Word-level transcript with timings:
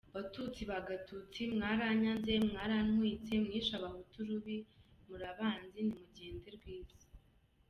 Batutsi 0.15 0.61
ba 0.69 0.79
Gatutsi 0.87 1.41
mwaranyaze, 1.53 2.33
mwaratwitse, 2.47 3.33
mwishe 3.43 3.73
abahutu 3.79 4.17
rubi, 4.27 4.57
muri 5.07 5.23
abanzi 5.31 5.77
nimugende 5.81 6.49
rwiza. 6.57 6.97